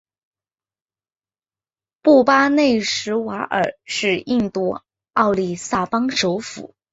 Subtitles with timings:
[2.01, 4.79] 布巴内什瓦尔是印度
[5.13, 6.73] 奥里萨邦首府。